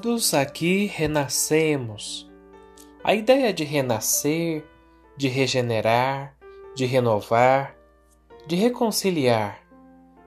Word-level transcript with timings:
todos 0.00 0.32
aqui 0.32 0.86
renascemos. 0.86 2.26
A 3.04 3.14
ideia 3.14 3.52
de 3.52 3.64
renascer, 3.64 4.64
de 5.14 5.28
regenerar, 5.28 6.34
de 6.74 6.86
renovar, 6.86 7.76
de 8.46 8.56
reconciliar, 8.56 9.60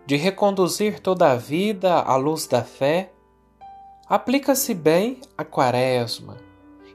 de 0.06 0.16
reconduzir 0.16 1.00
toda 1.00 1.32
a 1.32 1.36
vida 1.36 1.96
à 1.96 2.16
luz 2.18 2.46
da 2.46 2.62
fé, 2.64 3.14
aplica-se 4.08 4.76
bem 4.76 5.20
à 5.36 5.44
Quaresma, 5.44 6.38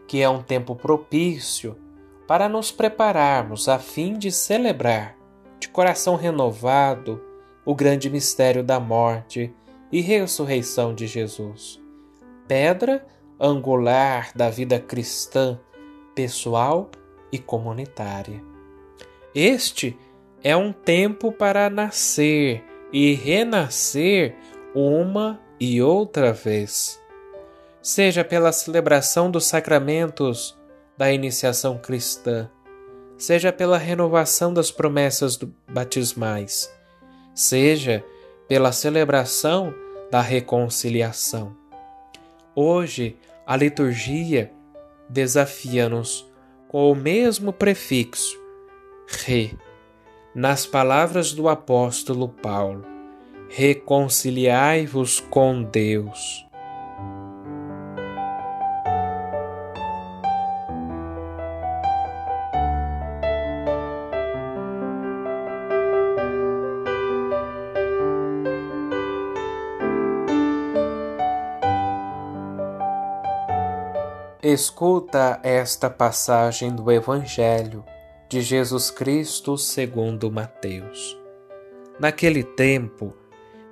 que 0.06 0.22
é 0.22 0.28
um 0.28 0.40
tempo 0.40 0.76
propício 0.76 1.76
para 2.28 2.48
nos 2.48 2.70
prepararmos 2.70 3.68
a 3.68 3.80
fim 3.80 4.16
de 4.16 4.30
celebrar, 4.30 5.16
de 5.58 5.68
coração 5.68 6.14
renovado, 6.14 7.20
o 7.64 7.74
grande 7.74 8.08
mistério 8.08 8.62
da 8.62 8.78
morte 8.78 9.52
e 9.90 10.00
ressurreição 10.00 10.94
de 10.94 11.08
Jesus, 11.08 11.80
pedra 12.48 13.06
angular 13.38 14.32
da 14.34 14.48
vida 14.50 14.80
cristã, 14.80 15.60
pessoal 16.14 16.90
e 17.30 17.38
comunitária. 17.38 18.42
Este 19.34 19.96
é 20.42 20.56
um 20.56 20.72
tempo 20.72 21.30
para 21.30 21.68
nascer 21.68 22.64
e 22.92 23.14
renascer 23.14 24.34
uma 24.74 25.38
e 25.60 25.82
outra 25.82 26.32
vez. 26.32 27.00
Seja 27.82 28.24
pela 28.24 28.50
celebração 28.50 29.30
dos 29.30 29.46
sacramentos 29.46 30.58
da 30.96 31.12
iniciação 31.12 31.78
cristã, 31.78 32.50
seja 33.16 33.52
pela 33.52 33.78
renovação 33.78 34.52
das 34.52 34.70
promessas 34.70 35.38
batismais, 35.70 36.72
seja 37.34 38.04
pela 38.48 38.72
celebração 38.72 39.72
da 40.10 40.20
reconciliação. 40.20 41.57
Hoje, 42.60 43.16
a 43.46 43.56
liturgia 43.56 44.50
desafia-nos 45.08 46.28
com 46.66 46.90
o 46.90 46.94
mesmo 46.96 47.52
prefixo, 47.52 48.36
re, 49.06 49.56
nas 50.34 50.66
palavras 50.66 51.32
do 51.32 51.48
apóstolo 51.48 52.28
Paulo: 52.28 52.84
reconciliai-vos 53.48 55.20
com 55.20 55.62
Deus. 55.62 56.47
Escuta 74.58 75.38
esta 75.44 75.88
passagem 75.88 76.74
do 76.74 76.90
Evangelho 76.90 77.84
de 78.28 78.42
Jesus 78.42 78.90
Cristo 78.90 79.56
segundo 79.56 80.32
Mateus. 80.32 81.16
Naquele 81.96 82.42
tempo, 82.42 83.14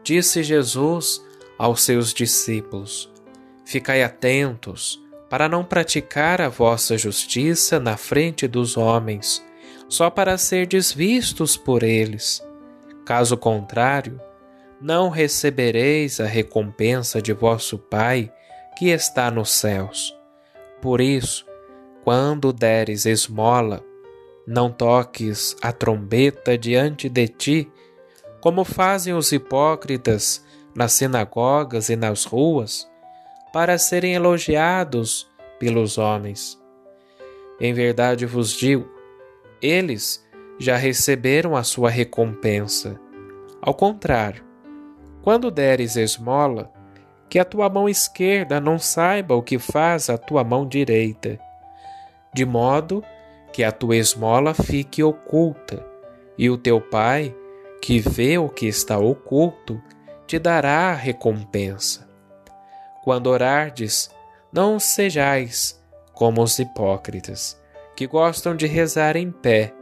disse 0.04 0.44
Jesus 0.44 1.20
aos 1.58 1.82
seus 1.82 2.14
discípulos: 2.14 3.12
Ficai 3.64 4.04
atentos 4.04 5.02
para 5.28 5.48
não 5.48 5.64
praticar 5.64 6.40
a 6.40 6.48
vossa 6.48 6.96
justiça 6.96 7.80
na 7.80 7.96
frente 7.96 8.46
dos 8.46 8.76
homens, 8.76 9.44
só 9.88 10.08
para 10.08 10.38
ser 10.38 10.68
desvistos 10.68 11.56
por 11.56 11.82
eles. 11.82 12.40
Caso 13.04 13.36
contrário, 13.36 14.20
não 14.80 15.08
recebereis 15.08 16.20
a 16.20 16.26
recompensa 16.26 17.20
de 17.20 17.32
vosso 17.32 17.76
Pai 17.76 18.32
que 18.78 18.90
está 18.90 19.32
nos 19.32 19.50
céus. 19.50 20.15
Por 20.80 21.00
isso, 21.00 21.46
quando 22.04 22.52
deres 22.52 23.06
esmola, 23.06 23.84
não 24.46 24.70
toques 24.70 25.56
a 25.60 25.72
trombeta 25.72 26.56
diante 26.56 27.08
de 27.08 27.26
ti, 27.26 27.72
como 28.40 28.64
fazem 28.64 29.12
os 29.12 29.32
hipócritas 29.32 30.44
nas 30.74 30.92
sinagogas 30.92 31.88
e 31.88 31.96
nas 31.96 32.24
ruas, 32.24 32.88
para 33.52 33.78
serem 33.78 34.14
elogiados 34.14 35.28
pelos 35.58 35.98
homens. 35.98 36.60
Em 37.58 37.72
verdade 37.72 38.26
vos 38.26 38.52
digo, 38.52 38.88
eles 39.60 40.24
já 40.58 40.76
receberam 40.76 41.56
a 41.56 41.62
sua 41.62 41.90
recompensa. 41.90 43.00
Ao 43.60 43.74
contrário, 43.74 44.44
quando 45.22 45.50
deres 45.50 45.96
esmola, 45.96 46.70
que 47.28 47.38
a 47.38 47.44
tua 47.44 47.68
mão 47.68 47.88
esquerda 47.88 48.60
não 48.60 48.78
saiba 48.78 49.34
o 49.34 49.42
que 49.42 49.58
faz 49.58 50.08
a 50.08 50.16
tua 50.16 50.44
mão 50.44 50.66
direita, 50.66 51.38
de 52.32 52.44
modo 52.44 53.02
que 53.52 53.64
a 53.64 53.72
tua 53.72 53.96
esmola 53.96 54.54
fique 54.54 55.02
oculta, 55.02 55.84
e 56.36 56.50
o 56.50 56.58
teu 56.58 56.80
Pai, 56.80 57.34
que 57.80 57.98
vê 57.98 58.36
o 58.38 58.48
que 58.48 58.66
está 58.66 58.98
oculto, 58.98 59.80
te 60.26 60.38
dará 60.38 60.90
a 60.90 60.94
recompensa. 60.94 62.06
Quando 63.02 63.28
orardes, 63.28 64.10
não 64.52 64.78
sejais 64.78 65.82
como 66.12 66.42
os 66.42 66.58
hipócritas, 66.58 67.60
que 67.94 68.06
gostam 68.06 68.54
de 68.54 68.66
rezar 68.66 69.16
em 69.16 69.30
pé, 69.30 69.72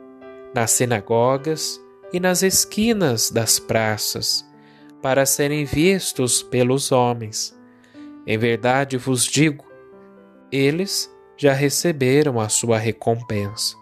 nas 0.54 0.70
sinagogas 0.70 1.80
e 2.12 2.20
nas 2.20 2.42
esquinas 2.42 3.30
das 3.30 3.58
praças, 3.58 4.44
para 5.04 5.26
serem 5.26 5.66
vistos 5.66 6.42
pelos 6.42 6.90
homens. 6.90 7.54
Em 8.26 8.38
verdade 8.38 8.96
vos 8.96 9.26
digo, 9.26 9.70
eles 10.50 11.14
já 11.36 11.52
receberam 11.52 12.40
a 12.40 12.48
sua 12.48 12.78
recompensa. 12.78 13.76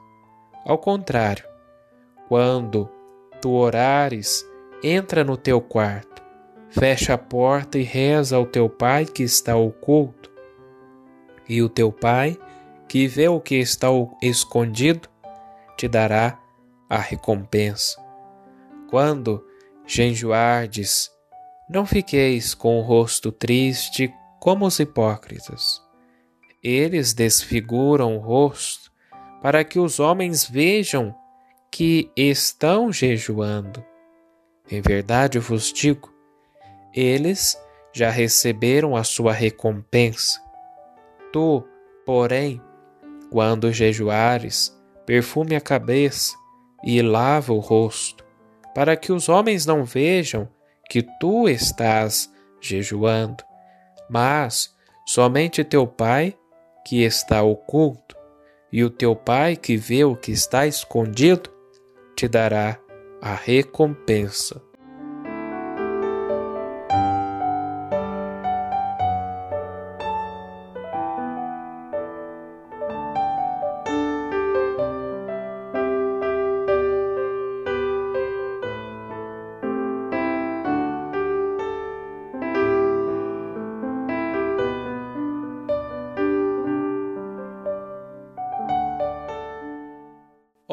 Ao 0.67 0.77
contrário, 0.77 1.45
quando 2.27 2.91
tu 3.41 3.53
orares, 3.53 4.45
entra 4.83 5.23
no 5.23 5.37
teu 5.37 5.61
quarto, 5.61 6.21
fecha 6.71 7.15
a 7.15 7.19
porta 7.19 7.79
e 7.79 7.83
reza 7.85 8.35
ao 8.35 8.45
teu 8.45 8.69
pai 8.69 9.07
que 9.07 9.23
está 9.23 9.55
oculto. 9.55 10.29
E 11.49 11.63
o 11.63 11.69
teu 11.69 11.93
pai, 11.93 12.37
que 12.89 13.07
vê 13.07 13.29
o 13.29 13.39
que 13.39 13.55
está 13.55 13.87
escondido, 14.21 15.09
te 15.77 15.87
dará 15.87 16.37
a 16.91 16.99
recompensa. 16.99 17.97
Quando 18.91 19.47
jejuardes, 19.87 21.12
não 21.73 21.87
fiqueis 21.87 22.55
com 22.55 22.79
o 22.79 22.83
rosto 22.83 23.33
triste 23.33 24.13
como 24.39 24.67
os 24.67 24.79
hipócritas. 24.79 25.81
Eles 26.63 27.15
desfiguram 27.15 28.17
o 28.17 28.21
rosto 28.21 28.93
para 29.41 29.65
que 29.65 29.79
os 29.79 29.99
homens 29.99 30.45
vejam 30.49 31.15
que 31.71 32.11
estão 32.15 32.93
jejuando. 32.93 33.85
Em 34.71 34.81
verdade 34.81 35.39
vos 35.39 35.73
digo, 35.73 36.13
eles 36.95 37.59
já 37.93 38.11
receberam 38.11 38.95
a 38.95 39.03
sua 39.03 39.33
recompensa. 39.33 40.41
Tu, 41.33 41.65
porém, 42.05 42.61
quando 43.31 43.73
jejuares, 43.73 44.79
perfume 45.07 45.57
a 45.57 45.61
cabeça 45.61 46.35
e 46.85 47.01
lava 47.01 47.53
o 47.53 47.59
rosto, 47.59 48.25
para 48.75 48.97
que 48.97 49.11
os 49.11 49.29
homens 49.29 49.65
não 49.65 49.85
vejam 49.85 50.49
que 50.93 51.01
tu 51.01 51.49
estás 51.49 52.31
jejuando, 52.61 53.43
mas 54.11 54.77
somente 55.07 55.65
teu 55.65 55.87
Pai 55.87 56.37
que 56.85 57.03
está 57.03 57.43
oculto, 57.43 58.15
e 58.71 58.85
o 58.85 58.91
teu 58.91 59.17
Pai 59.17 59.57
que 59.57 59.75
vê 59.75 60.05
o 60.05 60.15
que 60.15 60.33
está 60.33 60.67
escondido, 60.67 61.49
te 62.15 62.29
dará 62.29 62.79
a 63.23 63.35
recompensa. 63.35 64.61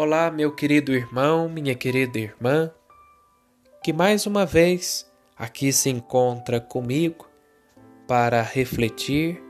Olá, 0.02 0.32
meu 0.32 0.50
querido 0.56 0.94
irmão, 0.94 1.50
minha 1.50 1.76
querida 1.76 2.18
irmã, 2.18 2.72
que 3.84 3.92
mais 3.92 4.26
uma 4.26 4.46
vez 4.46 5.06
aqui 5.38 5.74
se 5.74 5.90
encontra 5.90 6.62
comigo 6.62 7.28
para 8.08 8.42
refletir 8.42 9.44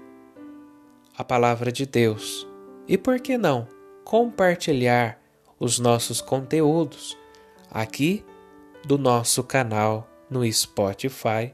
a 1.15 1.23
palavra 1.23 1.71
de 1.71 1.85
Deus 1.85 2.47
e, 2.87 2.97
por 2.97 3.19
que 3.19 3.37
não, 3.37 3.67
compartilhar 4.03 5.21
os 5.59 5.77
nossos 5.77 6.19
conteúdos 6.19 7.15
aqui 7.69 8.25
do 8.83 8.97
nosso 8.97 9.43
canal 9.43 10.09
no 10.31 10.51
Spotify 10.51 11.53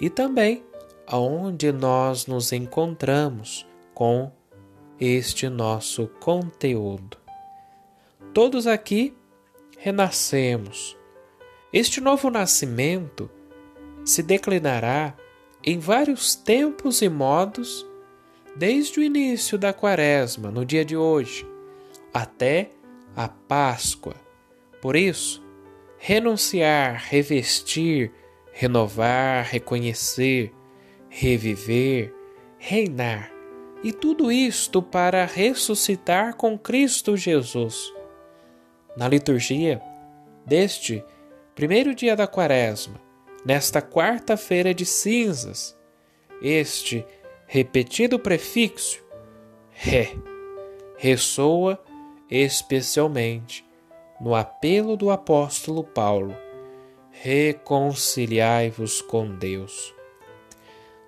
e 0.00 0.08
também 0.08 0.64
aonde 1.04 1.72
nós 1.72 2.28
nos 2.28 2.52
encontramos 2.52 3.66
com 3.92 4.30
este 5.00 5.48
nosso 5.48 6.06
conteúdo. 6.20 7.23
Todos 8.32 8.66
aqui 8.66 9.14
renascemos. 9.78 10.96
Este 11.72 12.00
novo 12.00 12.30
nascimento 12.30 13.30
se 14.04 14.22
declinará 14.22 15.14
em 15.62 15.78
vários 15.78 16.34
tempos 16.34 17.02
e 17.02 17.08
modos, 17.08 17.86
desde 18.54 19.00
o 19.00 19.02
início 19.02 19.58
da 19.58 19.72
Quaresma, 19.72 20.50
no 20.50 20.64
dia 20.64 20.84
de 20.84 20.96
hoje, 20.96 21.46
até 22.12 22.70
a 23.16 23.28
Páscoa. 23.28 24.14
Por 24.80 24.94
isso, 24.94 25.42
renunciar, 25.98 27.02
revestir, 27.08 28.12
renovar, 28.52 29.46
reconhecer, 29.46 30.52
reviver, 31.08 32.14
reinar, 32.58 33.32
e 33.82 33.92
tudo 33.92 34.30
isto 34.30 34.82
para 34.82 35.24
ressuscitar 35.24 36.36
com 36.36 36.58
Cristo 36.58 37.16
Jesus. 37.16 37.92
Na 38.96 39.08
liturgia 39.08 39.82
deste 40.46 41.04
primeiro 41.54 41.94
dia 41.94 42.14
da 42.14 42.26
Quaresma, 42.26 43.00
nesta 43.44 43.82
quarta-feira 43.82 44.72
de 44.72 44.86
cinzas, 44.86 45.76
este 46.40 47.04
repetido 47.46 48.18
prefixo 48.18 49.02
ré 49.70 50.16
ressoa 50.96 51.78
especialmente 52.30 53.64
no 54.20 54.34
apelo 54.34 54.96
do 54.96 55.10
apóstolo 55.10 55.82
Paulo: 55.82 56.36
reconciliai-vos 57.10 59.02
com 59.02 59.34
Deus. 59.34 59.94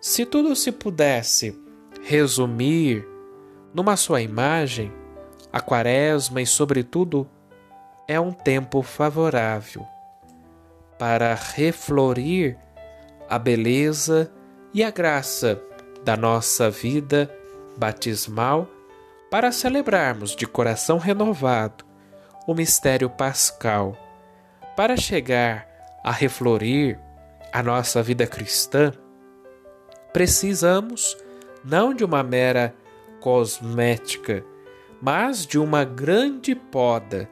Se 0.00 0.27
tudo 0.27 0.55
se 0.56 0.73
pudesse 0.73 1.59
resumir 2.03 3.06
numa 3.73 3.97
sua 3.97 4.21
imagem, 4.23 4.93
a 5.53 5.61
Quaresma 5.61 6.43
e, 6.43 6.47
sobretudo, 6.47 7.29
é 8.08 8.19
um 8.20 8.32
tempo 8.32 8.82
favorável 8.82 9.87
para 10.99 11.35
reflorir 11.35 12.56
a 13.29 13.38
beleza 13.38 14.32
e 14.73 14.82
a 14.82 14.91
graça 14.91 15.61
da 16.05 16.17
nossa 16.17 16.70
vida 16.70 17.31
batismal, 17.76 18.69
para 19.31 19.50
celebrarmos 19.50 20.37
de 20.37 20.47
coração 20.47 20.99
renovado 20.99 21.85
o 22.47 22.55
mistério 22.55 23.11
pascal, 23.11 23.97
para 24.76 24.97
chegar 24.97 25.67
a 26.05 26.12
reflorir 26.12 26.99
a 27.52 27.62
nossa 27.62 28.02
vida 28.02 28.26
cristã, 28.26 28.93
precisamos 30.12 31.17
não 31.64 31.93
de 31.93 32.05
uma 32.05 32.23
mera 32.23 32.73
cosmética, 33.20 34.44
mas 35.02 35.44
de 35.44 35.59
uma 35.59 35.85
grande 35.85 36.55
poda, 36.55 37.29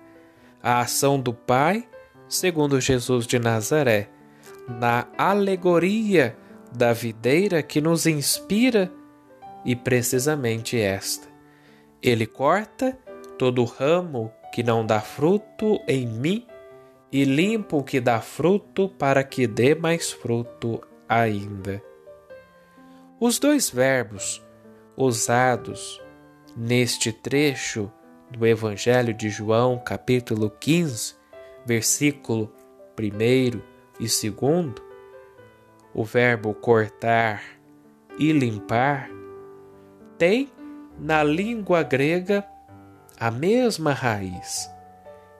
a 0.65 0.81
ação 0.81 1.21
do 1.21 1.35
Pai 1.35 1.87
segundo 2.27 2.81
Jesus 2.81 3.27
de 3.27 3.39
Nazaré, 3.39 4.09
na 4.67 5.07
alegoria 5.19 6.35
da 6.75 6.95
videira 6.95 7.63
que 7.63 7.83
nos 7.83 8.07
inspira 8.07 8.91
e 9.63 9.77
precisamente 9.77 10.81
esta. 10.81 11.29
Ele 12.03 12.27
corta 12.27 12.99
todo 13.39 13.63
ramo 13.65 14.33
que 14.53 14.63
não 14.63 14.85
dá 14.87 15.01
fruto 15.01 15.79
em 15.87 16.07
mim 16.07 16.47
e 17.13 17.25
limpa 17.25 17.77
o 17.77 17.85
que 17.85 18.01
dá 18.01 18.21
fruto 18.21 18.89
para 18.89 19.23
que 19.23 19.47
dê 19.47 19.75
mais 19.75 20.11
fruto 20.11 20.81
ainda. 21.07 21.83
Os 23.21 23.39
dois 23.39 23.69
verbos 23.69 24.43
usados 24.97 26.01
neste 26.57 27.13
trecho 27.13 27.93
do 28.37 28.45
Evangelho 28.45 29.15
de 29.15 29.31
João, 29.31 29.79
capítulo 29.79 30.51
15, 30.51 31.15
versículo 31.65 32.53
1 32.99 33.61
e 34.01 34.31
2, 34.31 34.75
o 35.95 36.05
verbo 36.05 36.53
cortar 36.53 37.43
e 38.19 38.33
limpar 38.33 39.09
tem 40.19 40.51
na 40.99 41.23
língua 41.23 41.83
grega 41.83 42.45
a 43.19 43.31
mesma 43.31 43.93
raiz 43.93 44.69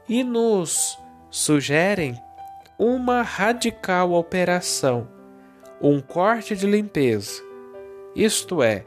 e 0.09 0.23
nos 0.23 0.97
sugerem 1.31 2.17
uma 2.79 3.23
radical 3.23 4.13
operação, 4.13 5.09
um 5.81 6.01
corte 6.01 6.55
de 6.55 6.67
limpeza, 6.67 7.43
isto 8.15 8.63
é, 8.63 8.85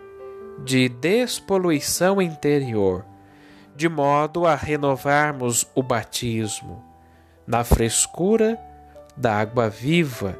de 0.63 0.87
despoluição 0.87 2.21
interior, 2.21 3.05
de 3.77 3.87
modo 3.87 4.47
a 4.47 4.55
renovarmos 4.55 5.69
o 5.75 5.83
batismo 5.83 6.83
na 7.45 7.63
frescura 7.63 8.59
da 9.15 9.35
água 9.35 9.69
viva, 9.69 10.35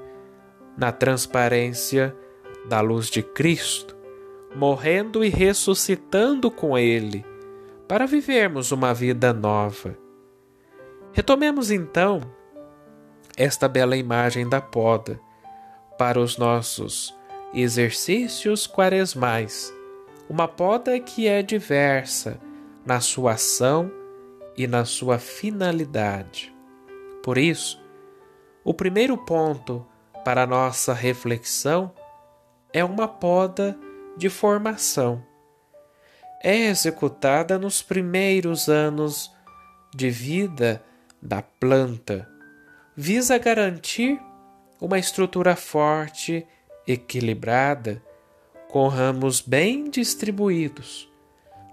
na 0.75 0.91
transparência 0.91 2.15
da 2.67 2.81
luz 2.81 3.11
de 3.11 3.21
Cristo, 3.21 3.95
morrendo 4.55 5.23
e 5.23 5.29
ressuscitando 5.29 6.49
com 6.49 6.75
Ele, 6.75 7.23
para 7.87 8.07
vivermos 8.07 8.71
uma 8.71 8.91
vida 8.91 9.31
nova. 9.31 9.95
Retomemos 11.13 11.69
então 11.69 12.21
esta 13.37 13.67
bela 13.67 13.95
imagem 13.95 14.49
da 14.49 14.59
poda 14.59 15.19
para 15.95 16.19
os 16.19 16.39
nossos 16.39 17.15
exercícios 17.53 18.65
quaresmais, 18.65 19.71
uma 20.27 20.47
poda 20.47 20.99
que 20.99 21.27
é 21.27 21.43
diversa 21.43 22.46
na 22.87 23.01
sua 23.01 23.33
ação 23.33 23.91
e 24.55 24.65
na 24.65 24.85
sua 24.85 25.19
finalidade. 25.19 26.55
Por 27.21 27.37
isso, 27.37 27.83
o 28.63 28.73
primeiro 28.73 29.17
ponto 29.17 29.85
para 30.23 30.43
a 30.43 30.47
nossa 30.47 30.93
reflexão 30.93 31.93
é 32.71 32.85
uma 32.85 33.05
poda 33.05 33.77
de 34.15 34.29
formação. 34.29 35.21
É 36.41 36.55
executada 36.55 37.59
nos 37.59 37.81
primeiros 37.81 38.69
anos 38.69 39.35
de 39.93 40.09
vida 40.09 40.81
da 41.21 41.41
planta, 41.41 42.29
visa 42.95 43.37
garantir 43.37 44.17
uma 44.79 44.97
estrutura 44.97 45.55
forte, 45.57 46.47
equilibrada, 46.87 48.01
com 48.69 48.87
ramos 48.87 49.41
bem 49.41 49.89
distribuídos. 49.89 51.06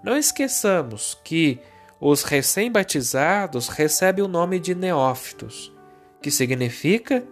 Não 0.05 0.15
esqueçamos 0.15 1.19
que 1.23 1.59
os 1.99 2.21
recém-batizados 2.21 3.69
recebem 3.69 4.23
o 4.23 4.27
nome 4.27 4.59
de 4.59 4.75
neófitos, 4.75 5.73
que 6.21 6.29
significa 6.29 7.23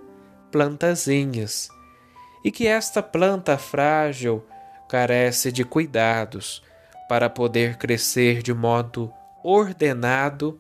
plantazinhas, 0.52 1.70
e 2.44 2.50
que 2.50 2.66
esta 2.66 3.04
planta 3.04 3.60
frágil 3.60 4.44
carece 4.90 5.52
de 5.52 5.64
cuidados 5.64 6.64
para 7.08 7.30
poder 7.30 7.78
crescer 7.78 8.42
de 8.42 8.56
modo 8.56 9.14
ordenado 9.44 10.60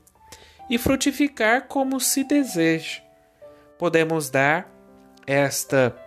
e 0.70 0.78
frutificar 0.78 1.68
como 1.68 2.00
se 2.00 2.24
deseja. 2.24 3.02
Podemos 3.80 4.30
dar 4.30 4.72
esta 5.26 5.98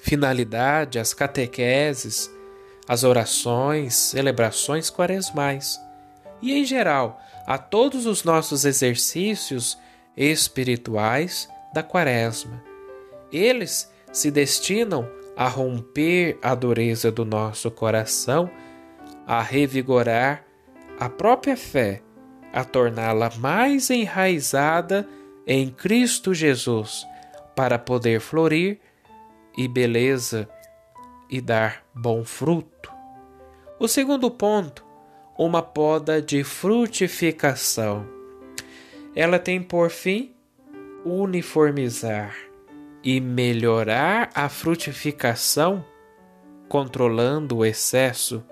finalidade 0.00 0.98
às 0.98 1.12
catequeses, 1.12 2.30
às 2.90 3.04
orações, 3.04 3.94
celebrações 3.94 4.90
quaresmais 4.90 5.80
e, 6.42 6.52
em 6.52 6.64
geral, 6.64 7.20
a 7.46 7.56
todos 7.56 8.04
os 8.04 8.24
nossos 8.24 8.64
exercícios 8.64 9.78
espirituais 10.16 11.48
da 11.72 11.84
Quaresma. 11.84 12.60
Eles 13.32 13.88
se 14.12 14.28
destinam 14.28 15.08
a 15.36 15.46
romper 15.46 16.36
a 16.42 16.52
dureza 16.52 17.12
do 17.12 17.24
nosso 17.24 17.70
coração, 17.70 18.50
a 19.24 19.40
revigorar 19.40 20.44
a 20.98 21.08
própria 21.08 21.56
fé, 21.56 22.02
a 22.52 22.64
torná-la 22.64 23.30
mais 23.38 23.88
enraizada 23.88 25.06
em 25.46 25.70
Cristo 25.70 26.34
Jesus, 26.34 27.06
para 27.54 27.78
poder 27.78 28.18
florir 28.18 28.80
e 29.56 29.68
beleza 29.68 30.48
e 31.30 31.40
dar 31.40 31.84
bom 31.94 32.24
fruto. 32.24 32.90
O 33.78 33.86
segundo 33.86 34.30
ponto 34.30 34.84
uma 35.38 35.62
poda 35.62 36.20
de 36.20 36.44
frutificação. 36.44 38.06
Ela 39.16 39.38
tem 39.38 39.62
por 39.62 39.88
fim 39.88 40.34
uniformizar 41.02 42.36
e 43.02 43.20
melhorar 43.20 44.28
a 44.34 44.48
frutificação, 44.50 45.82
controlando 46.68 47.56
o 47.56 47.64
excesso 47.64 48.44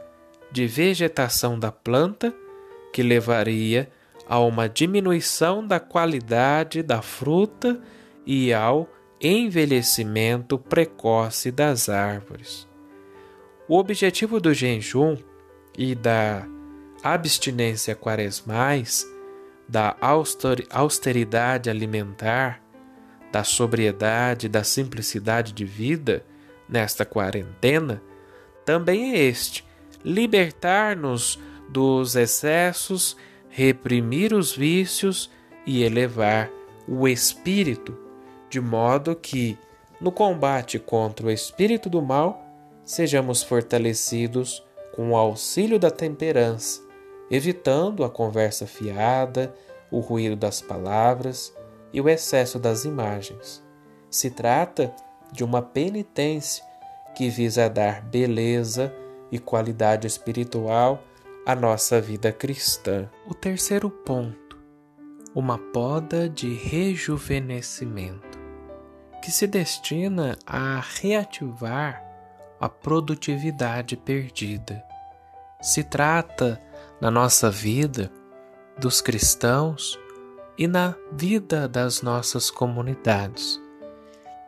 de 0.50 0.66
vegetação 0.66 1.58
da 1.58 1.70
planta, 1.70 2.34
que 2.90 3.02
levaria 3.02 3.90
a 4.26 4.38
uma 4.40 4.68
diminuição 4.68 5.66
da 5.66 5.78
qualidade 5.78 6.82
da 6.82 7.02
fruta 7.02 7.80
e 8.24 8.52
ao 8.52 8.88
envelhecimento 9.20 10.58
precoce 10.58 11.50
das 11.50 11.88
árvores. 11.88 12.67
O 13.68 13.76
objetivo 13.76 14.40
do 14.40 14.54
jejum 14.54 15.18
e 15.76 15.94
da 15.94 16.46
abstinência 17.02 17.94
quaresmais, 17.94 19.06
da 19.68 19.94
austeridade 20.70 21.68
alimentar, 21.68 22.62
da 23.30 23.44
sobriedade, 23.44 24.48
da 24.48 24.64
simplicidade 24.64 25.52
de 25.52 25.66
vida 25.66 26.24
nesta 26.66 27.04
quarentena, 27.04 28.02
também 28.64 29.12
é 29.12 29.18
este: 29.18 29.62
libertar-nos 30.02 31.38
dos 31.68 32.16
excessos, 32.16 33.18
reprimir 33.50 34.32
os 34.32 34.56
vícios 34.56 35.30
e 35.66 35.82
elevar 35.82 36.48
o 36.88 37.06
espírito, 37.06 37.94
de 38.48 38.62
modo 38.62 39.14
que, 39.14 39.58
no 40.00 40.10
combate 40.10 40.78
contra 40.78 41.26
o 41.26 41.30
espírito 41.30 41.90
do 41.90 42.00
mal, 42.00 42.47
sejamos 42.88 43.42
fortalecidos 43.42 44.66
com 44.96 45.10
o 45.10 45.16
auxílio 45.16 45.78
da 45.78 45.90
temperança, 45.90 46.80
evitando 47.30 48.02
a 48.02 48.08
conversa 48.08 48.66
fiada, 48.66 49.54
o 49.90 50.00
ruído 50.00 50.34
das 50.34 50.62
palavras 50.62 51.54
e 51.92 52.00
o 52.00 52.08
excesso 52.08 52.58
das 52.58 52.86
imagens. 52.86 53.62
Se 54.10 54.30
trata 54.30 54.94
de 55.30 55.44
uma 55.44 55.60
penitência 55.60 56.64
que 57.14 57.28
visa 57.28 57.68
dar 57.68 58.00
beleza 58.00 58.90
e 59.30 59.38
qualidade 59.38 60.06
espiritual 60.06 61.02
à 61.44 61.54
nossa 61.54 62.00
vida 62.00 62.32
cristã. 62.32 63.06
O 63.26 63.34
terceiro 63.34 63.90
ponto, 63.90 64.58
uma 65.34 65.58
poda 65.58 66.26
de 66.26 66.54
rejuvenescimento, 66.54 68.38
que 69.22 69.30
se 69.30 69.46
destina 69.46 70.38
a 70.46 70.80
reativar 70.80 72.07
a 72.60 72.68
produtividade 72.68 73.96
perdida. 73.96 74.84
Se 75.60 75.82
trata, 75.82 76.60
na 77.00 77.10
nossa 77.10 77.50
vida, 77.50 78.10
dos 78.78 79.00
cristãos 79.00 79.98
e 80.56 80.66
na 80.66 80.94
vida 81.12 81.68
das 81.68 82.02
nossas 82.02 82.50
comunidades, 82.50 83.60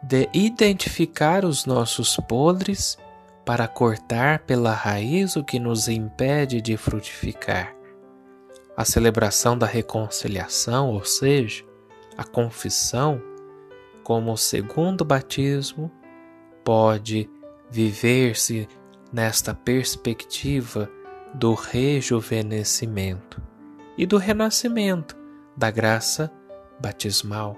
de 0.03 0.29
identificar 0.33 1.45
os 1.45 1.67
nossos 1.67 2.17
podres 2.29 2.99
para 3.45 3.69
cortar 3.69 4.41
pela 4.41 4.73
raiz 4.73 5.37
o 5.37 5.45
que 5.45 5.59
nos 5.59 5.89
impede 5.89 6.61
de 6.61 6.77
frutificar. 6.77 7.75
A 8.77 8.85
celebração 8.85 9.59
da 9.59 9.67
reconciliação, 9.67 10.91
ou 10.91 11.05
seja, 11.05 11.65
a 12.17 12.25
confissão, 12.25 13.21
como 14.03 14.33
o 14.33 14.37
segundo 14.37 15.05
batismo, 15.05 15.91
pode 16.65 17.29
viver-se 17.71 18.69
nesta 19.13 19.55
perspectiva 19.55 20.91
do 21.35 21.55
rejuvenescimento 21.55 23.41
e 23.97 24.07
do 24.07 24.17
renascimento 24.17 25.17
da 25.57 25.71
graça 25.71 26.31
batismal. 26.81 27.57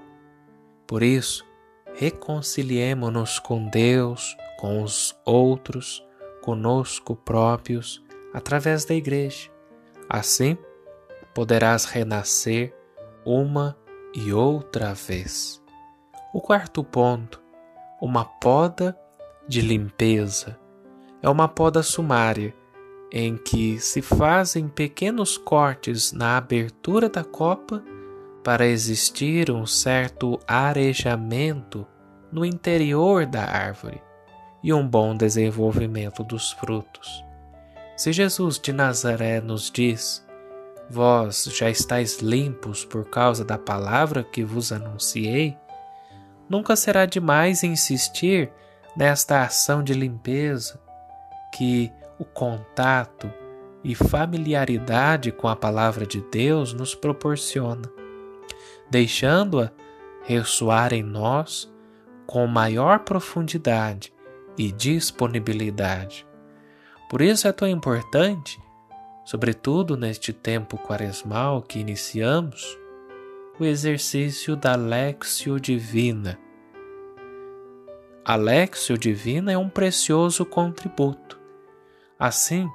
Por 0.85 1.01
isso, 1.01 1.45
reconciliemo-nos 1.95 3.39
com 3.39 3.67
Deus, 3.67 4.35
com 4.59 4.83
os 4.83 5.15
outros, 5.25 6.05
conosco 6.41 7.15
próprios, 7.15 8.03
através 8.33 8.85
da 8.85 8.93
Igreja. 8.93 9.49
Assim, 10.09 10.57
poderás 11.33 11.85
renascer 11.85 12.75
uma 13.25 13.77
e 14.13 14.33
outra 14.33 14.93
vez. 14.93 15.61
O 16.33 16.41
quarto 16.41 16.83
ponto, 16.83 17.41
uma 18.01 18.25
poda 18.25 18.97
de 19.47 19.61
limpeza. 19.61 20.59
É 21.21 21.29
uma 21.29 21.47
poda 21.47 21.81
sumária 21.83 22.53
em 23.11 23.37
que 23.37 23.79
se 23.79 24.01
fazem 24.01 24.67
pequenos 24.67 25.37
cortes 25.37 26.11
na 26.11 26.37
abertura 26.37 27.07
da 27.07 27.23
copa 27.23 27.83
para 28.43 28.65
existir 28.65 29.51
um 29.51 29.65
certo 29.65 30.39
arejamento 30.47 31.87
no 32.31 32.43
interior 32.43 33.25
da 33.25 33.43
árvore 33.43 34.01
e 34.63 34.73
um 34.73 34.87
bom 34.87 35.15
desenvolvimento 35.15 36.23
dos 36.23 36.51
frutos. 36.53 37.23
Se 37.95 38.11
Jesus 38.11 38.57
de 38.57 38.73
Nazaré 38.73 39.39
nos 39.39 39.69
diz: 39.69 40.25
Vós 40.89 41.45
já 41.55 41.69
estáis 41.69 42.19
limpos 42.19 42.83
por 42.83 43.05
causa 43.05 43.45
da 43.45 43.57
palavra 43.57 44.23
que 44.23 44.43
vos 44.43 44.71
anunciei, 44.71 45.55
nunca 46.49 46.75
será 46.75 47.05
demais 47.05 47.63
insistir 47.63 48.51
nesta 48.95 49.43
ação 49.43 49.83
de 49.83 49.93
limpeza 49.93 50.79
que 51.53 51.91
o 52.19 52.25
contato 52.25 53.31
e 53.83 53.93
familiaridade 53.95 55.31
com 55.31 55.47
a 55.47 55.55
palavra 55.55 56.05
de 56.05 56.21
Deus 56.21 56.73
nos 56.73 56.95
proporciona, 56.95 57.89
deixando-a 58.89 59.71
ressoar 60.23 60.93
em 60.93 61.03
nós 61.03 61.71
com 62.25 62.47
maior 62.47 62.99
profundidade 62.99 64.13
e 64.57 64.71
disponibilidade. 64.71 66.25
Por 67.09 67.21
isso 67.21 67.47
é 67.47 67.51
tão 67.51 67.67
importante, 67.67 68.57
sobretudo 69.25 69.97
neste 69.97 70.31
tempo 70.31 70.77
quaresmal 70.77 71.61
que 71.61 71.79
iniciamos, 71.79 72.77
o 73.59 73.65
exercício 73.65 74.55
da 74.55 74.75
Lexio 74.75 75.59
Divina, 75.59 76.39
a 78.25 78.35
Lexio 78.35 78.97
Divina 78.97 79.51
é 79.51 79.57
um 79.57 79.67
precioso 79.67 80.45
contributo. 80.45 81.39
Assim 82.17 82.69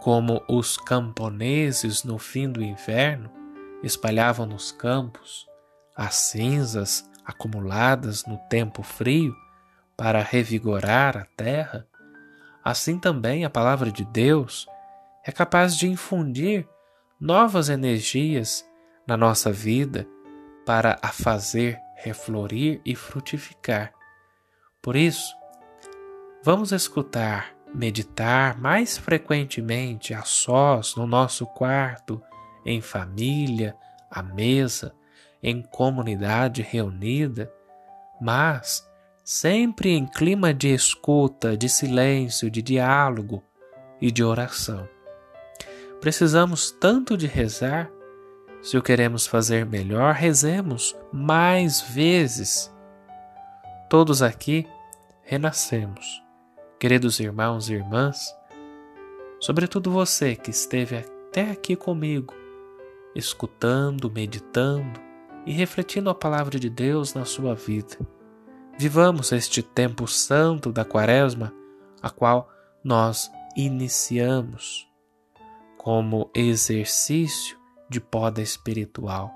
como 0.00 0.42
os 0.48 0.76
camponeses 0.76 2.02
no 2.02 2.18
fim 2.18 2.50
do 2.50 2.62
inverno 2.62 3.30
espalhavam 3.82 4.46
nos 4.46 4.72
campos 4.72 5.46
as 5.94 6.14
cinzas 6.14 7.08
acumuladas 7.24 8.24
no 8.24 8.38
tempo 8.48 8.82
frio 8.82 9.34
para 9.96 10.22
revigorar 10.22 11.16
a 11.16 11.26
terra, 11.36 11.86
assim 12.64 12.98
também 12.98 13.44
a 13.44 13.50
palavra 13.50 13.92
de 13.92 14.04
Deus 14.06 14.66
é 15.24 15.30
capaz 15.30 15.76
de 15.76 15.86
infundir 15.86 16.66
novas 17.20 17.68
energias 17.68 18.66
na 19.06 19.16
nossa 19.16 19.52
vida 19.52 20.08
para 20.64 20.98
a 21.02 21.08
fazer 21.08 21.78
reflorir 21.96 22.80
e 22.84 22.96
frutificar. 22.96 23.99
Por 24.82 24.96
isso, 24.96 25.34
vamos 26.42 26.72
escutar, 26.72 27.54
meditar 27.74 28.58
mais 28.58 28.96
frequentemente 28.96 30.14
a 30.14 30.22
sós 30.22 30.96
no 30.96 31.06
nosso 31.06 31.46
quarto, 31.46 32.22
em 32.64 32.80
família, 32.80 33.76
à 34.10 34.22
mesa, 34.22 34.94
em 35.42 35.60
comunidade 35.62 36.62
reunida, 36.62 37.52
mas 38.20 38.88
sempre 39.22 39.90
em 39.90 40.06
clima 40.06 40.52
de 40.52 40.72
escuta, 40.72 41.56
de 41.56 41.68
silêncio, 41.68 42.50
de 42.50 42.62
diálogo 42.62 43.42
e 44.00 44.10
de 44.10 44.24
oração. 44.24 44.88
Precisamos 46.00 46.70
tanto 46.70 47.18
de 47.18 47.26
rezar. 47.26 47.90
Se 48.62 48.78
o 48.78 48.82
queremos 48.82 49.26
fazer 49.26 49.66
melhor, 49.66 50.14
rezemos 50.14 50.96
mais 51.12 51.82
vezes 51.82 52.72
Todos 53.90 54.22
aqui 54.22 54.68
renascemos. 55.24 56.22
Queridos 56.78 57.18
irmãos 57.18 57.68
e 57.68 57.74
irmãs, 57.74 58.32
sobretudo 59.40 59.90
você 59.90 60.36
que 60.36 60.50
esteve 60.50 60.98
até 60.98 61.50
aqui 61.50 61.74
comigo, 61.74 62.32
escutando, 63.16 64.08
meditando 64.08 65.00
e 65.44 65.52
refletindo 65.52 66.08
a 66.08 66.14
palavra 66.14 66.56
de 66.56 66.70
Deus 66.70 67.14
na 67.14 67.24
sua 67.24 67.56
vida. 67.56 67.98
Vivamos 68.78 69.32
este 69.32 69.60
tempo 69.60 70.06
santo 70.06 70.70
da 70.70 70.84
Quaresma, 70.84 71.52
a 72.00 72.10
qual 72.10 72.48
nós 72.84 73.28
iniciamos 73.56 74.88
como 75.76 76.30
exercício 76.32 77.58
de 77.88 78.00
poda 78.00 78.40
espiritual, 78.40 79.34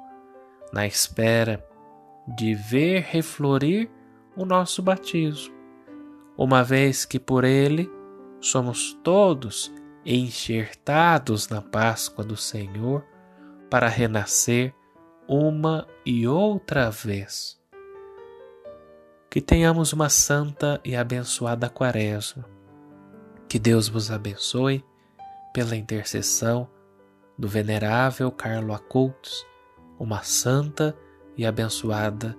na 0.73 0.87
espera 0.87 1.67
de 2.37 2.55
ver 2.55 3.03
reflorir 3.03 3.91
o 4.37 4.45
nosso 4.45 4.83
batismo, 4.83 5.55
uma 6.37 6.63
vez 6.63 7.05
que 7.05 7.19
por 7.19 7.45
ele 7.45 7.91
somos 8.41 8.93
todos 9.03 9.73
enxertados 10.05 11.49
na 11.49 11.63
Páscoa 11.63 12.25
do 12.25 12.37
Senhor 12.37 13.05
para 13.71 13.89
renascer 13.89 14.75
uma 15.27 15.87
e 16.05 16.27
outra 16.27 16.91
vez. 16.91 17.59
Que 19.31 19.41
tenhamos 19.41 19.93
uma 19.93 20.09
santa 20.09 20.81
e 20.85 20.95
abençoada 20.95 21.69
Quaresma. 21.69 22.45
Que 23.49 23.59
Deus 23.59 23.89
vos 23.89 24.11
abençoe 24.11 24.85
pela 25.53 25.75
intercessão 25.75 26.69
do 27.39 27.49
venerável 27.49 28.31
Carlo 28.31 28.73
Acultos, 28.73 29.45
uma 29.99 30.23
santa 30.23 30.97
e 31.37 31.45
abençoada 31.45 32.37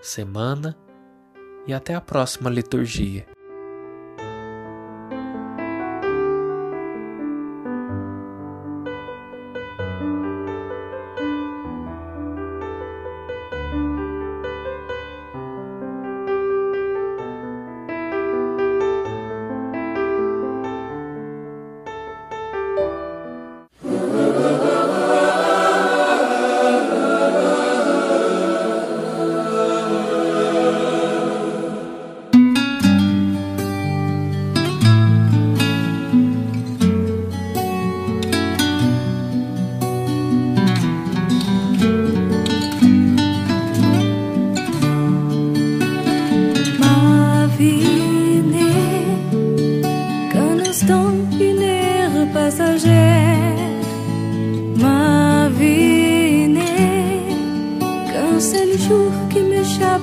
semana 0.00 0.78
e 1.66 1.72
até 1.72 1.94
a 1.94 2.00
próxima 2.00 2.50
liturgia. 2.50 3.26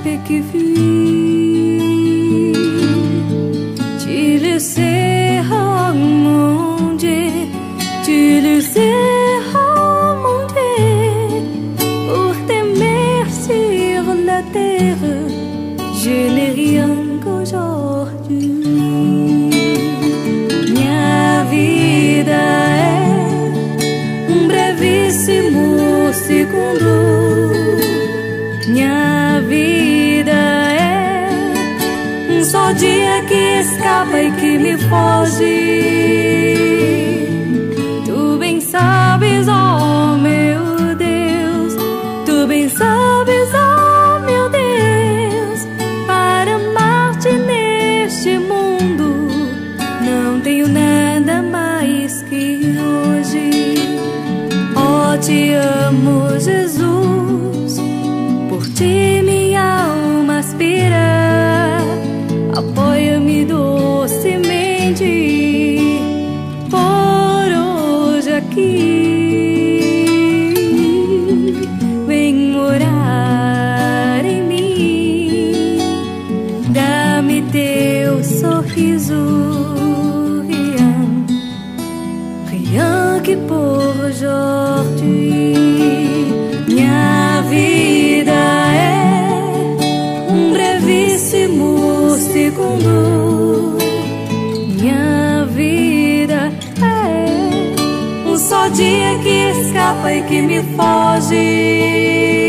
E 0.04 1.01
foge. 34.92 35.58
Tu 38.06 38.38
bem 38.38 38.60
sabes, 38.60 39.48
ó 39.48 39.78
oh 39.80 40.18
meu 40.18 40.96
Deus, 40.96 41.74
tu 42.26 42.48
bem 42.48 42.68
sabes, 42.70 43.54
ó 43.54 43.68
oh 43.68 43.71
escapa 100.02 100.14
e 100.14 100.24
que 100.24 100.42
me 100.42 100.64
foge. 100.76 102.41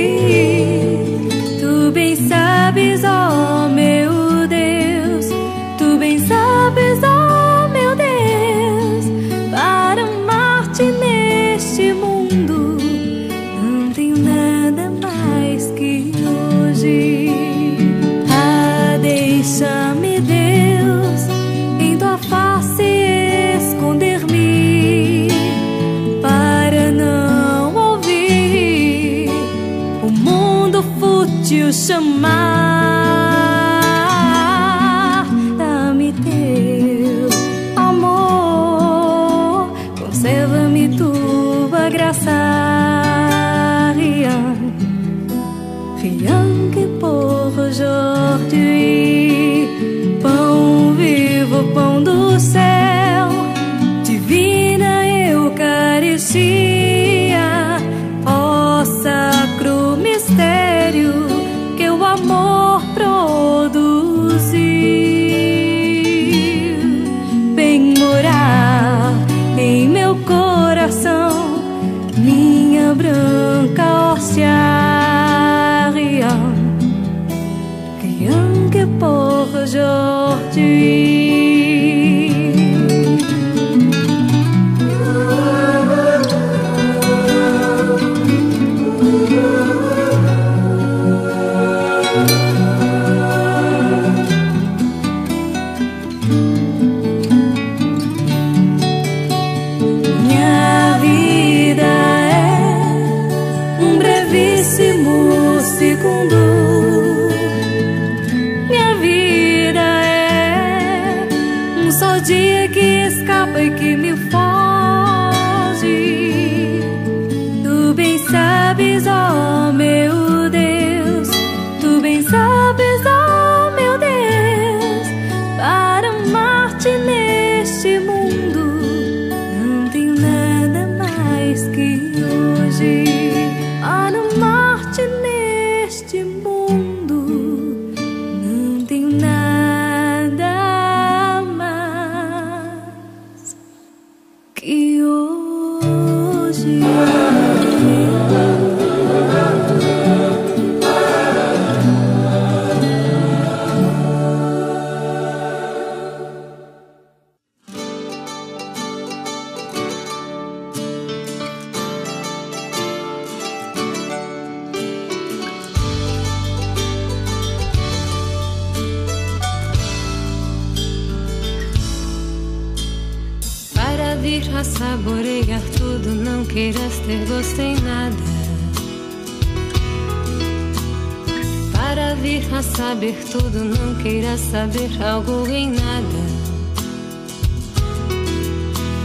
Saber 182.62 183.16
tudo, 183.30 183.64
não 183.64 183.94
queira 183.96 184.36
saber 184.38 184.90
algo 185.02 185.46
em 185.48 185.70
nada. 185.70 186.42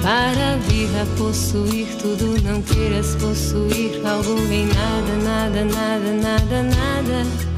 Para 0.02 0.58
vir 0.68 0.90
a 1.02 1.06
possuir 1.18 1.88
tudo, 2.02 2.42
não 2.44 2.62
queiras 2.62 3.16
possuir 3.16 4.00
algo 4.06 4.40
em 4.52 4.68
nada, 4.68 5.16
nada, 5.24 5.66
nada, 5.66 6.14
nada, 6.14 6.64
nada. 6.64 7.57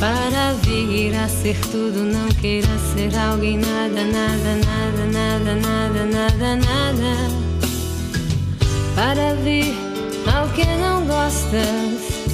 Para 0.00 0.52
vir 0.62 1.12
a 1.16 1.28
ser 1.28 1.56
tudo, 1.72 2.04
não 2.04 2.28
queira 2.28 2.68
ser 2.94 3.10
alguém, 3.18 3.58
nada, 3.58 4.04
nada, 4.04 4.54
nada, 4.64 5.06
nada, 5.12 5.54
nada, 5.56 6.06
nada, 6.06 6.56
nada. 6.56 7.48
Para 8.94 9.34
vir 9.42 9.74
ao 10.32 10.48
que 10.50 10.64
não 10.64 11.04
gostas, 11.04 12.28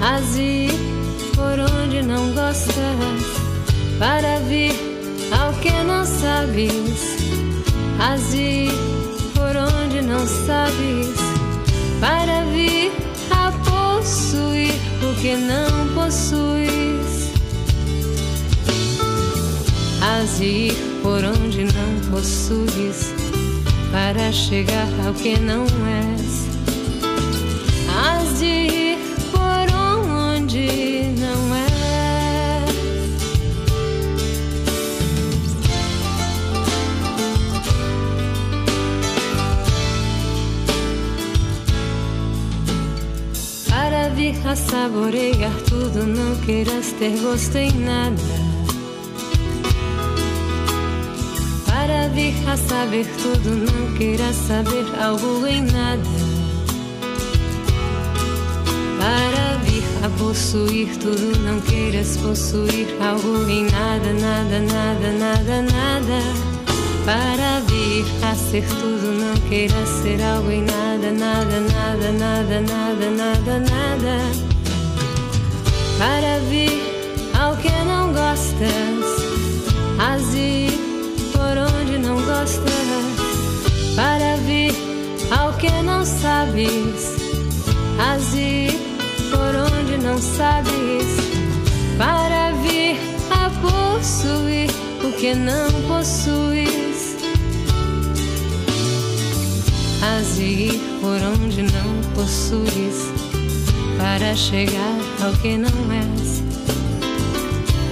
azir 0.00 0.70
por 1.34 1.60
onde 1.60 2.00
não 2.00 2.32
gostas. 2.32 2.74
Para 3.98 4.38
vir 4.48 4.72
ao 5.30 5.52
que 5.60 5.72
não 5.84 6.06
sabes, 6.06 7.18
azir 8.00 8.70
por 9.34 9.54
onde 9.54 10.00
não 10.00 10.26
sabes. 10.26 11.14
Para 12.00 12.44
vir 12.46 12.90
a 13.30 13.52
possuir 13.68 14.72
o 15.02 15.14
que 15.20 15.36
não 15.36 15.94
possuis. 15.94 16.83
De 20.24 20.44
ir 20.44 20.74
por 21.02 21.22
onde 21.22 21.64
não 21.64 22.10
possuis 22.10 23.12
para 23.92 24.32
chegar 24.32 24.88
ao 25.06 25.12
que 25.14 25.38
não 25.38 25.64
és. 25.86 26.48
Has 27.94 28.38
de 28.40 28.46
ir 28.46 28.98
por 29.30 29.70
onde 29.76 31.12
não 31.20 31.54
és. 31.54 32.74
Para 43.68 44.08
vir 44.08 44.34
a 44.48 44.56
saborear 44.56 45.54
tudo, 45.68 46.06
não 46.06 46.34
queiras 46.44 46.92
ter 46.98 47.20
gosto 47.20 47.56
em 47.56 47.72
nada. 47.72 48.43
Vir 52.14 52.34
a 52.48 52.56
saber 52.56 53.06
tudo, 53.20 53.50
não 53.50 53.92
queira 53.94 54.32
saber 54.32 54.86
algo 55.02 55.44
em 55.46 55.62
nada. 55.62 56.02
Para 58.98 59.58
vir 59.64 59.82
a 60.04 60.08
possuir 60.18 60.96
tudo, 60.98 61.36
não 61.40 61.60
queiras 61.60 62.16
possuir 62.18 62.86
algo 63.02 63.48
em 63.50 63.64
nada, 63.64 64.12
nada, 64.12 64.60
nada, 64.60 65.12
nada, 65.18 65.62
nada. 65.62 66.20
Para 67.04 67.60
vir 67.66 68.04
a 68.22 68.34
ser 68.34 68.64
tudo, 68.66 69.18
não 69.18 69.34
queira 69.48 69.84
ser 69.84 70.22
algo 70.22 70.50
em 70.50 70.62
nada, 70.62 71.10
nada, 71.10 71.60
nada, 71.60 72.12
nada, 72.12 72.60
nada, 72.60 73.10
nada, 73.10 73.58
nada. 73.58 74.16
Para 75.98 76.38
vir 76.48 76.80
ao 77.38 77.56
que 77.56 77.70
não 77.84 78.12
gostas, 78.12 79.04
azir 79.98 80.63
gostas, 82.24 82.64
para 83.96 84.36
vir 84.46 84.74
ao 85.30 85.52
que 85.54 85.70
não 85.82 86.04
sabes, 86.04 87.16
azir 87.98 88.72
por 89.30 89.54
onde 89.56 89.98
não 89.98 90.18
sabes, 90.18 91.06
para 91.98 92.52
vir 92.62 92.96
a 93.30 93.50
possuir 93.60 94.70
o 95.04 95.12
que 95.12 95.34
não 95.34 95.70
possuis, 95.88 97.16
azir 100.18 100.80
por 101.00 101.20
onde 101.22 101.62
não 101.62 102.14
possuis, 102.14 103.12
para 103.98 104.34
chegar 104.34 104.98
ao 105.22 105.32
que 105.34 105.56
não 105.56 105.92
és, 105.92 106.42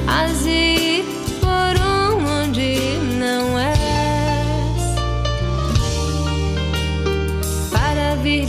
azir 0.07 1.22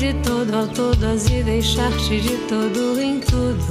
de 0.03 0.13
todo 0.15 0.53
ao 0.53 0.67
todas 0.67 1.27
e 1.27 1.41
deixar-te 1.43 2.19
de 2.19 2.35
todo 2.49 3.01
em 3.01 3.21
tudo. 3.21 3.65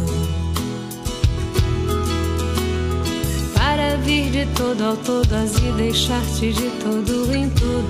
Para 3.52 3.96
vir 3.98 4.30
de 4.30 4.46
todo 4.54 4.82
ao 4.82 4.96
todas 4.96 5.58
e 5.58 5.70
deixar-te 5.72 6.54
de 6.54 6.70
todo 6.82 7.34
em 7.34 7.50
tudo. 7.50 7.86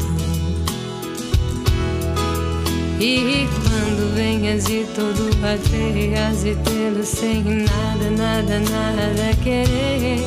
E 2.99 3.47
quando 3.63 4.15
venhas 4.17 4.69
e 4.69 4.89
todo 4.97 5.31
aterras 5.47 6.45
e 6.45 6.57
tê-lo 6.57 7.05
sem 7.05 7.45
nada, 7.45 8.11
nada, 8.11 8.59
nada 8.59 9.37
querer. 9.45 10.27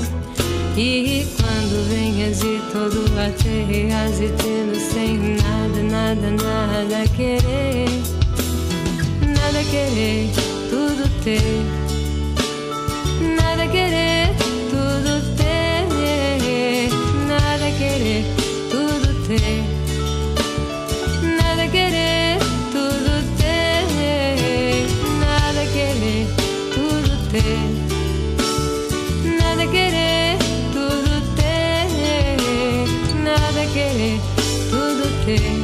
E 0.78 1.28
quando 1.36 1.45
venhas 1.90 2.42
e 2.42 2.62
todo 2.72 3.06
aterras 3.20 4.20
e 4.20 4.30
tê-lo 4.30 4.76
sem 4.76 5.18
nada, 5.18 5.84
nada, 5.84 6.32
nada 6.32 7.08
querer, 7.16 7.90
nada 9.22 9.64
querer, 9.70 10.30
tudo 10.70 11.10
ter, 11.24 11.64
querer, 35.26 35.55